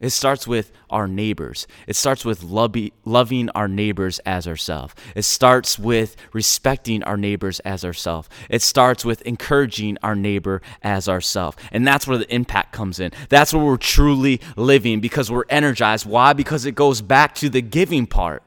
It 0.00 0.10
starts 0.10 0.46
with 0.46 0.72
our 0.88 1.06
neighbors. 1.06 1.66
It 1.86 1.94
starts 1.94 2.24
with 2.24 2.42
loving 2.42 3.50
our 3.50 3.68
neighbors 3.68 4.18
as 4.20 4.48
ourselves. 4.48 4.94
It 5.14 5.24
starts 5.24 5.78
with 5.78 6.16
respecting 6.32 7.02
our 7.02 7.18
neighbors 7.18 7.60
as 7.60 7.84
ourselves. 7.84 8.30
It 8.48 8.62
starts 8.62 9.04
with 9.04 9.20
encouraging 9.22 9.98
our 10.02 10.14
neighbor 10.14 10.62
as 10.82 11.06
ourselves. 11.06 11.58
And 11.70 11.86
that's 11.86 12.06
where 12.06 12.18
the 12.18 12.34
impact 12.34 12.72
comes 12.72 12.98
in. 12.98 13.12
That's 13.28 13.52
where 13.52 13.64
we're 13.64 13.76
truly 13.76 14.40
living 14.56 15.00
because 15.00 15.30
we're 15.30 15.44
energized. 15.50 16.06
Why? 16.06 16.32
Because 16.32 16.64
it 16.64 16.74
goes 16.74 17.02
back 17.02 17.34
to 17.36 17.50
the 17.50 17.60
giving 17.62 18.06
part. 18.06 18.42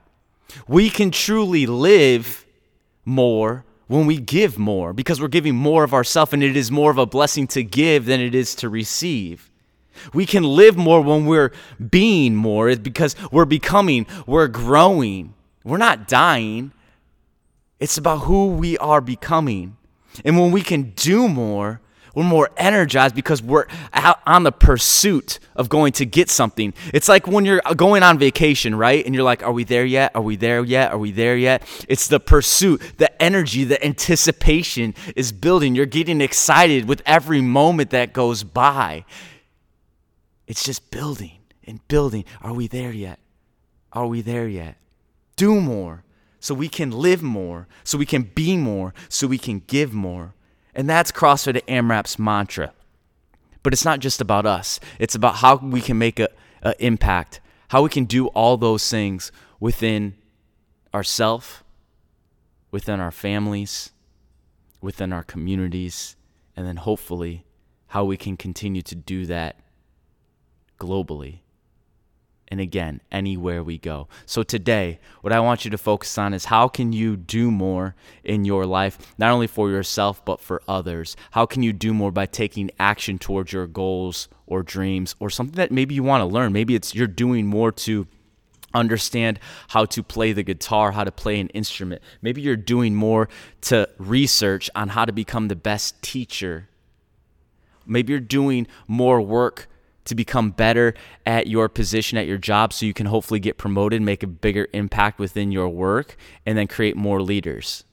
We 0.68 0.90
can 0.90 1.12
truly 1.12 1.68
live 1.68 2.48
more 3.06 3.64
when 3.90 4.06
we 4.06 4.18
give 4.18 4.58
more 4.58 4.94
because 4.94 5.20
we're 5.20 5.28
giving 5.28 5.56
more 5.56 5.84
of 5.84 5.94
ourselves 5.94 6.32
and 6.32 6.44
it 6.44 6.56
is 6.56 6.72
more 6.72 6.92
of 6.92 7.00
a 7.00 7.08
blessing 7.08 7.48
to 7.48 7.64
give 7.64 8.06
than 8.06 8.22
it 8.22 8.36
is 8.36 8.54
to 8.56 8.70
receive. 8.70 9.50
We 10.14 10.28
can 10.28 10.44
live 10.44 10.78
more 10.78 11.02
when 11.02 11.26
we're 11.26 11.52
being 11.90 12.36
more, 12.36 12.74
because 12.76 13.16
we're 13.32 13.46
becoming, 13.46 14.06
we're 14.26 14.48
growing. 14.48 15.34
We're 15.64 15.78
not 15.78 16.08
dying. 16.08 16.72
It's 17.80 17.98
about 17.98 18.20
who 18.20 18.50
we 18.50 18.78
are 18.78 19.02
becoming. 19.02 19.76
And 20.24 20.40
when 20.40 20.52
we 20.52 20.62
can 20.62 20.92
do 20.92 21.28
more, 21.28 21.82
we're 22.16 22.24
more 22.24 22.50
energized 22.58 23.16
because 23.16 23.42
we're 23.42 23.66
out 23.94 24.20
on 24.26 24.44
the 24.44 24.52
pursuit 24.52 25.40
of 25.56 25.70
going 25.70 25.92
to 25.94 26.06
get 26.06 26.30
something. 26.30 26.74
It's 26.94 27.10
like 27.10 27.28
when 27.28 27.46
you're 27.46 27.62
going 27.76 28.04
on 28.04 28.18
vacation, 28.18 28.76
right? 28.76 29.06
And 29.06 29.14
you're 29.14 29.24
like, 29.24 29.44
are 29.44 29.52
we 29.52 29.64
there 29.64 29.86
yet? 29.86 30.12
Are 30.16 30.22
we 30.22 30.36
there 30.36 30.64
yet? 30.64 30.92
Are 30.92 30.98
we 30.98 31.12
there 31.12 31.38
yet? 31.38 31.64
It's 31.88 32.08
the 32.08 32.20
pursuit, 32.20 32.82
the 32.98 33.22
energy, 33.22 33.64
the 33.64 33.84
anticipation 33.86 34.96
is 35.16 35.32
building. 35.32 35.76
You're 35.76 35.86
getting 35.86 36.22
excited 36.22 36.88
with 36.88 37.02
every 37.06 37.42
moment 37.42 37.92
that 37.92 38.14
goes 38.14 38.44
by. 38.44 39.06
It's 40.48 40.64
just 40.64 40.92
building 40.92 41.40
and 41.66 41.86
building. 41.88 42.26
Are 42.42 42.54
we 42.54 42.68
there 42.68 42.92
yet? 42.92 43.20
Are 43.94 44.08
we 44.08 44.22
there 44.22 44.48
yet? 44.48 44.78
Do 45.36 45.62
more 45.62 46.04
so 46.40 46.54
we 46.54 46.70
can 46.70 46.92
live 46.92 47.22
more, 47.22 47.68
so 47.84 47.98
we 47.98 48.06
can 48.06 48.24
be 48.24 48.58
more, 48.58 48.94
so 49.10 49.28
we 49.28 49.38
can 49.38 49.60
give 49.68 49.94
more. 49.94 50.34
And 50.76 50.90
that's 50.90 51.12
CrossFit 51.12 51.62
AMRAP's 51.68 52.20
mantra. 52.20 52.74
But 53.62 53.74
it's 53.74 53.86
not 53.86 54.00
just 54.00 54.22
about 54.22 54.46
us, 54.46 54.80
it's 55.00 55.16
about 55.16 55.36
how 55.36 55.58
we 55.58 55.82
can 55.82 55.98
make 55.98 56.20
an 56.20 56.30
impact, 56.80 57.42
how 57.70 57.84
we 57.84 57.90
can 57.90 58.06
do 58.06 58.28
all 58.28 58.56
those 58.56 58.90
things 58.90 59.32
within 59.60 60.16
ourself, 60.94 61.64
within 62.72 63.00
our 63.00 63.12
families, 63.12 63.92
within 64.82 65.12
our 65.12 65.24
communities, 65.24 66.16
and 66.56 66.66
then 66.66 66.78
hopefully 66.78 67.46
how 67.88 68.06
we 68.06 68.16
can 68.16 68.38
continue 68.38 68.82
to 68.84 68.96
do 68.96 69.26
that 69.26 69.60
globally. 70.80 71.40
And 72.52 72.60
again, 72.60 73.02
anywhere 73.12 73.64
we 73.64 73.78
go. 73.78 74.08
So 74.26 74.42
today, 74.42 75.00
what 75.22 75.32
I 75.32 75.40
want 75.40 75.66
you 75.66 75.72
to 75.72 75.78
focus 75.78 76.18
on 76.18 76.34
is 76.34 76.46
how 76.46 76.68
can 76.68 76.92
you 76.92 77.16
do 77.16 77.52
more 77.52 77.96
in 78.24 78.44
your 78.44 78.66
life, 78.66 78.98
not 79.20 79.32
only 79.32 79.46
for 79.46 79.70
yourself, 79.70 80.26
but 80.26 80.40
for 80.40 80.64
others? 80.68 81.16
How 81.32 81.46
can 81.46 81.62
you 81.62 81.74
do 81.74 81.94
more 81.94 82.12
by 82.12 82.26
taking 82.26 82.72
action 82.80 83.20
towards 83.20 83.54
your 83.54 83.68
goals 83.68 84.30
or 84.48 84.64
dreams 84.64 85.16
or 85.20 85.30
something 85.30 85.56
that 85.58 85.72
maybe 85.72 85.94
you 85.94 86.02
want 86.02 86.22
to 86.22 86.26
learn? 86.26 86.52
Maybe 86.52 86.74
it's 86.74 86.96
you're 86.96 87.06
doing 87.06 87.46
more 87.46 87.72
to 87.72 88.08
understand 88.74 89.40
how 89.70 89.86
to 89.86 90.02
play 90.02 90.34
the 90.34 90.44
guitar, 90.44 90.92
how 90.92 91.04
to 91.04 91.12
play 91.12 91.40
an 91.40 91.50
instrument. 91.50 92.02
Maybe 92.22 92.42
you're 92.42 92.56
doing 92.56 92.96
more 92.96 93.30
to 93.62 93.88
research 93.98 94.70
on 94.76 94.90
how 94.90 95.06
to 95.06 95.12
become 95.12 95.48
the 95.48 95.56
best 95.56 96.02
teacher. 96.02 96.68
Maybe 97.86 98.14
you're 98.14 98.20
doing 98.20 98.68
more 98.88 99.22
work 99.22 99.68
to 100.10 100.16
become 100.16 100.52
better 100.52 100.94
at 101.26 101.48
your 101.48 101.70
position 101.70 102.18
at 102.18 102.28
your 102.28 102.38
job 102.38 102.74
so 102.74 102.86
you 102.86 102.94
can 102.94 103.08
hopefully 103.08 103.40
get 103.40 103.58
promoted, 103.58 104.02
make 104.02 104.24
a 104.24 104.28
bigger 104.28 104.68
impact 104.74 105.20
within 105.20 105.52
your 105.52 105.70
work, 105.70 106.16
and 106.46 106.58
then 106.58 106.68
create 106.68 106.96
more 106.96 107.22
leaders. 107.22 107.84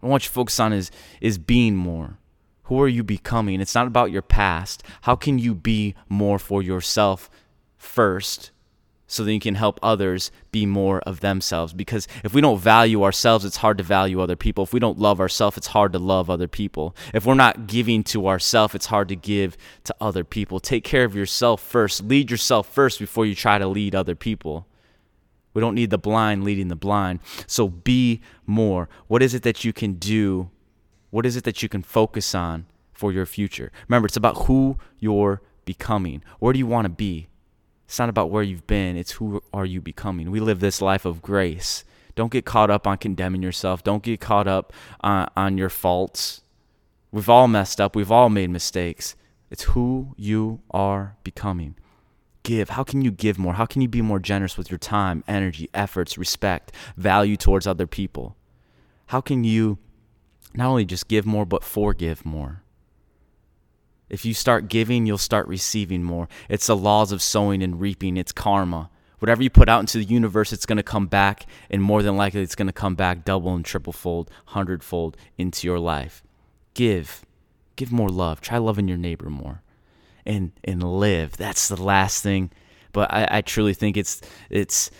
What 0.00 0.08
I 0.08 0.10
want 0.10 0.24
you 0.24 0.28
to 0.28 0.32
focus 0.34 0.60
on 0.60 0.72
is, 0.72 0.90
is 1.20 1.38
being 1.38 1.76
more. 1.76 2.18
Who 2.64 2.80
are 2.80 2.88
you 2.88 3.02
becoming? 3.02 3.60
It's 3.60 3.74
not 3.74 3.86
about 3.86 4.10
your 4.10 4.22
past. 4.22 4.82
How 5.02 5.16
can 5.16 5.38
you 5.38 5.54
be 5.54 5.94
more 6.08 6.38
for 6.38 6.62
yourself 6.62 7.28
first 7.76 8.51
so 9.12 9.24
that 9.24 9.32
you 9.34 9.40
can 9.40 9.56
help 9.56 9.78
others 9.82 10.30
be 10.52 10.64
more 10.64 11.00
of 11.00 11.20
themselves. 11.20 11.74
Because 11.74 12.08
if 12.24 12.32
we 12.32 12.40
don't 12.40 12.58
value 12.58 13.04
ourselves, 13.04 13.44
it's 13.44 13.58
hard 13.58 13.76
to 13.76 13.84
value 13.84 14.22
other 14.22 14.36
people. 14.36 14.64
If 14.64 14.72
we 14.72 14.80
don't 14.80 14.98
love 14.98 15.20
ourselves, 15.20 15.58
it's 15.58 15.66
hard 15.66 15.92
to 15.92 15.98
love 15.98 16.30
other 16.30 16.48
people. 16.48 16.96
If 17.12 17.26
we're 17.26 17.34
not 17.34 17.66
giving 17.66 18.04
to 18.04 18.26
ourselves, 18.26 18.74
it's 18.74 18.86
hard 18.86 19.08
to 19.08 19.16
give 19.16 19.58
to 19.84 19.94
other 20.00 20.24
people. 20.24 20.60
Take 20.60 20.82
care 20.82 21.04
of 21.04 21.14
yourself 21.14 21.62
first. 21.62 22.02
Lead 22.04 22.30
yourself 22.30 22.66
first 22.72 22.98
before 22.98 23.26
you 23.26 23.34
try 23.34 23.58
to 23.58 23.66
lead 23.66 23.94
other 23.94 24.14
people. 24.14 24.66
We 25.52 25.60
don't 25.60 25.74
need 25.74 25.90
the 25.90 25.98
blind 25.98 26.42
leading 26.42 26.68
the 26.68 26.74
blind. 26.74 27.20
So 27.46 27.68
be 27.68 28.22
more. 28.46 28.88
What 29.08 29.22
is 29.22 29.34
it 29.34 29.42
that 29.42 29.62
you 29.62 29.74
can 29.74 29.92
do? 29.94 30.48
What 31.10 31.26
is 31.26 31.36
it 31.36 31.44
that 31.44 31.62
you 31.62 31.68
can 31.68 31.82
focus 31.82 32.34
on 32.34 32.64
for 32.94 33.12
your 33.12 33.26
future? 33.26 33.70
Remember, 33.88 34.06
it's 34.06 34.16
about 34.16 34.46
who 34.46 34.78
you're 34.98 35.42
becoming. 35.66 36.24
Where 36.38 36.54
do 36.54 36.58
you 36.58 36.66
want 36.66 36.86
to 36.86 36.88
be? 36.88 37.28
It's 37.92 37.98
not 37.98 38.08
about 38.08 38.30
where 38.30 38.42
you've 38.42 38.66
been, 38.66 38.96
it's 38.96 39.12
who 39.12 39.42
are 39.52 39.66
you 39.66 39.82
becoming. 39.82 40.30
We 40.30 40.40
live 40.40 40.60
this 40.60 40.80
life 40.80 41.04
of 41.04 41.20
grace. 41.20 41.84
Don't 42.14 42.32
get 42.32 42.46
caught 42.46 42.70
up 42.70 42.86
on 42.86 42.96
condemning 42.96 43.42
yourself. 43.42 43.84
Don't 43.84 44.02
get 44.02 44.18
caught 44.18 44.48
up 44.48 44.72
on, 45.02 45.28
on 45.36 45.58
your 45.58 45.68
faults. 45.68 46.40
We've 47.10 47.28
all 47.28 47.48
messed 47.48 47.82
up. 47.82 47.94
We've 47.94 48.10
all 48.10 48.30
made 48.30 48.48
mistakes. 48.48 49.14
It's 49.50 49.64
who 49.64 50.14
you 50.16 50.62
are 50.70 51.18
becoming. 51.22 51.74
Give. 52.44 52.70
How 52.70 52.82
can 52.82 53.02
you 53.02 53.10
give 53.10 53.38
more? 53.38 53.52
How 53.52 53.66
can 53.66 53.82
you 53.82 53.88
be 53.88 54.00
more 54.00 54.18
generous 54.18 54.56
with 54.56 54.70
your 54.70 54.78
time, 54.78 55.22
energy, 55.28 55.68
efforts, 55.74 56.16
respect, 56.16 56.72
value 56.96 57.36
towards 57.36 57.66
other 57.66 57.86
people? 57.86 58.36
How 59.08 59.20
can 59.20 59.44
you 59.44 59.76
not 60.54 60.68
only 60.68 60.86
just 60.86 61.08
give 61.08 61.26
more, 61.26 61.44
but 61.44 61.62
forgive 61.62 62.24
more? 62.24 62.62
If 64.12 64.26
you 64.26 64.34
start 64.34 64.68
giving, 64.68 65.06
you'll 65.06 65.16
start 65.16 65.48
receiving 65.48 66.04
more. 66.04 66.28
It's 66.50 66.66
the 66.66 66.76
laws 66.76 67.12
of 67.12 67.22
sowing 67.22 67.62
and 67.62 67.80
reaping, 67.80 68.18
it's 68.18 68.30
karma. 68.30 68.90
Whatever 69.20 69.42
you 69.42 69.48
put 69.48 69.70
out 69.70 69.80
into 69.80 69.96
the 69.96 70.04
universe, 70.04 70.52
it's 70.52 70.66
going 70.66 70.76
to 70.76 70.82
come 70.82 71.06
back, 71.06 71.46
and 71.70 71.82
more 71.82 72.02
than 72.02 72.16
likely, 72.16 72.42
it's 72.42 72.54
going 72.54 72.66
to 72.66 72.74
come 72.74 72.94
back 72.94 73.24
double 73.24 73.54
and 73.54 73.64
triple 73.64 73.92
fold, 73.92 74.30
hundredfold 74.46 75.16
into 75.38 75.66
your 75.66 75.78
life. 75.78 76.22
Give. 76.74 77.24
Give 77.74 77.90
more 77.90 78.10
love. 78.10 78.42
Try 78.42 78.58
loving 78.58 78.86
your 78.86 78.98
neighbor 78.98 79.30
more. 79.30 79.62
And 80.26 80.52
and 80.62 80.82
live. 80.82 81.36
That's 81.38 81.68
the 81.68 81.82
last 81.82 82.22
thing. 82.22 82.50
But 82.92 83.10
I, 83.12 83.26
I 83.30 83.40
truly 83.40 83.74
think 83.74 83.96
it's 83.96 84.20
it's 84.50 84.90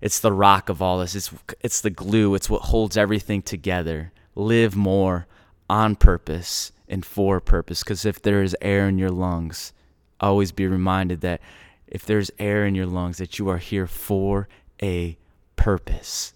it's 0.00 0.20
the 0.20 0.32
rock 0.32 0.70
of 0.70 0.80
all 0.80 1.00
this. 1.00 1.14
It's 1.14 1.30
it's 1.60 1.82
the 1.82 1.90
glue. 1.90 2.34
It's 2.34 2.48
what 2.48 2.62
holds 2.62 2.96
everything 2.96 3.42
together. 3.42 4.12
Live 4.34 4.74
more 4.74 5.26
on 5.68 5.96
purpose 5.96 6.72
and 6.88 7.04
for 7.04 7.40
purpose. 7.40 7.82
Because 7.82 8.04
if 8.04 8.22
there 8.22 8.42
is 8.42 8.56
air 8.60 8.88
in 8.88 8.98
your 8.98 9.10
lungs, 9.10 9.72
always 10.20 10.52
be 10.52 10.66
reminded 10.66 11.20
that 11.22 11.40
if 11.86 12.04
there's 12.04 12.30
air 12.38 12.66
in 12.66 12.74
your 12.74 12.86
lungs, 12.86 13.18
that 13.18 13.38
you 13.38 13.48
are 13.48 13.58
here 13.58 13.86
for 13.86 14.48
a 14.82 15.16
purpose. 15.56 16.32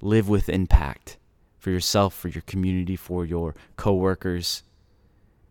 Live 0.00 0.28
with 0.28 0.48
impact 0.48 1.16
for 1.58 1.70
yourself, 1.70 2.14
for 2.14 2.28
your 2.28 2.42
community, 2.42 2.96
for 2.96 3.24
your 3.24 3.54
coworkers, 3.76 4.62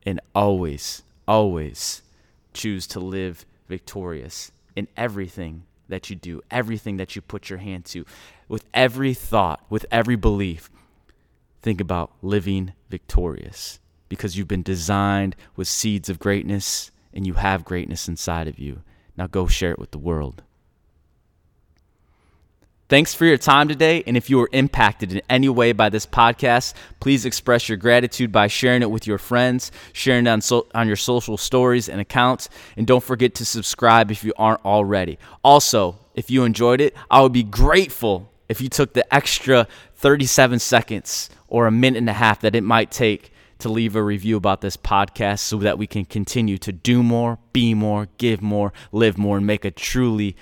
and 0.05 0.19
always, 0.34 1.03
always 1.27 2.01
choose 2.53 2.88
to 2.88 3.00
live 3.00 3.46
victorious 3.67 4.51
in 4.75 4.88
everything 4.98 5.63
that 5.88 6.10
you 6.10 6.15
do, 6.15 6.41
everything 6.50 6.98
that 6.98 7.15
you 7.15 7.22
put 7.22 7.50
your 7.50 7.60
hand 7.60 7.86
to, 7.86 8.05
with 8.48 8.65
every 8.74 9.13
thought, 9.13 9.63
with 9.69 9.86
every 9.91 10.15
belief. 10.15 10.69
Think 11.62 11.82
about 11.82 12.12
living 12.22 12.74
victorious 12.89 13.80
because 14.08 14.38
you've 14.38 14.48
been 14.48 14.63
designed 14.63 15.36
with 15.56 15.68
seeds 15.68 16.10
of 16.10 16.20
greatness 16.20 16.92
and 17.13 17.28
you 17.28 17.34
have 17.36 17.66
greatness 17.66 18.08
inside 18.08 18.48
of 18.48 18.60
you. 18.60 18.82
Now 19.18 19.28
go 19.28 19.48
share 19.48 19.72
it 19.72 19.80
with 19.80 19.92
the 19.92 19.98
world. 19.98 20.44
Thanks 22.89 23.13
for 23.13 23.25
your 23.25 23.38
time 23.38 23.68
today. 23.68 24.04
And 24.08 24.18
if 24.18 24.32
you 24.32 24.39
were 24.39 24.50
impacted 24.51 25.12
in 25.12 25.22
any 25.30 25.48
way 25.48 25.74
by 25.74 25.89
this 25.89 26.08
podcast, 26.08 26.74
please 27.00 27.24
express 27.24 27.70
your 27.70 27.78
gratitude 27.78 28.32
by 28.32 28.48
sharing 28.48 28.82
it 28.82 28.89
with 28.89 29.06
your 29.06 29.20
friends, 29.20 29.72
sharing 29.94 30.25
it 30.25 30.30
on, 30.30 30.42
so, 30.42 30.66
on 30.74 30.88
your 30.88 30.96
social 30.96 31.38
stories 31.38 31.88
and 31.88 32.01
accounts. 32.01 32.50
And 32.78 32.88
don't 32.88 33.04
forget 33.04 33.36
to 33.36 33.46
subscribe 33.46 34.10
if 34.10 34.24
you 34.24 34.34
aren't 34.38 34.66
already. 34.66 35.20
Also, 35.44 36.00
if 36.16 36.32
you 36.32 36.46
enjoyed 36.46 36.82
it, 36.82 36.96
I 37.12 37.22
would 37.22 37.32
be 37.32 37.44
grateful 37.44 38.32
if 38.50 38.60
you 38.60 38.68
took 38.68 38.94
the 38.94 39.13
extra 39.13 39.68
37 39.96 40.60
seconds 40.60 41.29
or 41.48 41.68
a 41.68 41.72
minute 41.72 42.00
and 42.00 42.10
a 42.10 42.13
half 42.13 42.41
that 42.41 42.56
it 42.56 42.63
might 42.63 42.91
take 42.91 43.32
to 43.60 43.70
leave 43.70 43.96
a 43.96 44.03
review 44.03 44.38
about 44.38 44.62
this 44.62 44.75
podcast 44.75 45.39
so 45.39 45.58
that 45.58 45.77
we 45.77 45.86
can 45.86 46.06
continue 46.06 46.58
to 46.58 46.72
do 46.72 47.03
more, 47.03 47.38
be 47.53 47.74
more, 47.74 48.08
give 48.18 48.41
more, 48.41 48.74
live 48.91 49.18
more, 49.18 49.38
and 49.38 49.46
make 49.46 49.65
a 49.65 49.72
truly 49.72 50.36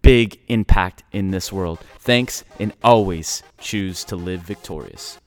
big 0.00 0.38
impact 0.48 1.02
in 1.12 1.30
this 1.30 1.52
world. 1.52 1.78
Thanks, 1.98 2.44
and 2.58 2.72
always 2.82 3.42
choose 3.58 4.04
to 4.04 4.16
live 4.16 4.40
victorious. 4.40 5.18